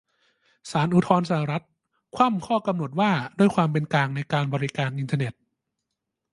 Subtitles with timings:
[0.71, 1.63] ศาลอุทธรณ์สหรัฐ
[2.15, 5.33] คว่ำข้อกำหนดว่าด้วยความเป็นกลางในการให้บริการอินเทอร์เน็ต